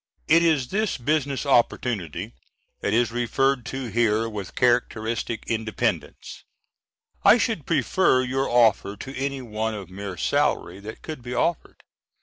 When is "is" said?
0.41-0.69, 2.91-3.11